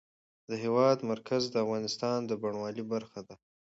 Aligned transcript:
د 0.49 0.51
هېواد 0.63 0.97
مرکز 1.11 1.43
د 1.49 1.55
افغانستان 1.65 2.19
د 2.25 2.31
بڼوالۍ 2.41 2.83
برخه 2.93 3.19
ده. 3.27 3.35